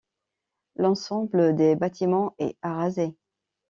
[0.77, 3.15] L'ensemble des bâtiments est arasé.